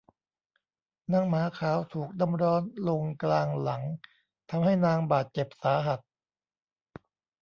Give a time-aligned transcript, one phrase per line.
[1.13, 3.83] นางหมาขาวถูกน้ำร้อนลงกลางหลัง
[4.49, 5.99] ทำให้นางบาดเจ็บสาหัส